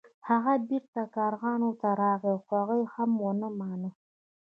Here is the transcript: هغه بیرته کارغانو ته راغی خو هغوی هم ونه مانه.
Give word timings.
هغه 0.29 0.53
بیرته 0.67 1.01
کارغانو 1.15 1.69
ته 1.81 1.89
راغی 2.01 2.35
خو 2.43 2.49
هغوی 2.59 2.83
هم 2.93 3.11
ونه 3.25 3.49
مانه. 3.59 3.89